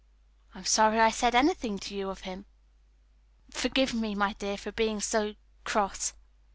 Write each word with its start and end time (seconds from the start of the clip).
I'm 0.55 0.65
sorry 0.65 0.99
I 0.99 1.11
said 1.11 1.35
anything 1.35 1.77
to 1.77 1.93
you 1.93 2.09
of 2.09 2.21
him." 2.21 2.45
"Forgive 3.51 3.93
me, 3.93 4.15
dear, 4.39 4.57
for 4.57 4.71
being 4.71 4.99
so 4.99 5.35
cross." 5.63 6.13